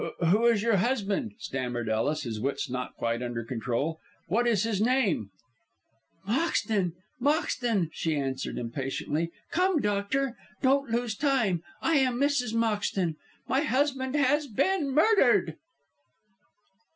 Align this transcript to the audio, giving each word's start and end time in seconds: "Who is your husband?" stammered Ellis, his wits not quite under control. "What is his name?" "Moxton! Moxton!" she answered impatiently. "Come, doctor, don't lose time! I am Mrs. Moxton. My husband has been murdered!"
"Who 0.31 0.47
is 0.47 0.63
your 0.63 0.77
husband?" 0.77 1.35
stammered 1.37 1.87
Ellis, 1.87 2.23
his 2.23 2.39
wits 2.39 2.67
not 2.71 2.95
quite 2.95 3.21
under 3.21 3.43
control. 3.43 3.99
"What 4.27 4.47
is 4.47 4.63
his 4.63 4.81
name?" 4.81 5.29
"Moxton! 6.27 6.93
Moxton!" 7.21 7.91
she 7.93 8.15
answered 8.17 8.57
impatiently. 8.57 9.29
"Come, 9.51 9.79
doctor, 9.79 10.35
don't 10.63 10.89
lose 10.89 11.15
time! 11.15 11.61
I 11.83 11.97
am 11.97 12.15
Mrs. 12.15 12.55
Moxton. 12.55 13.13
My 13.47 13.59
husband 13.61 14.15
has 14.15 14.47
been 14.47 14.89
murdered!" 14.89 15.57